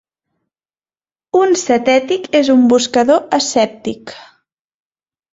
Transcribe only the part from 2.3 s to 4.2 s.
és un "buscador escèptic"..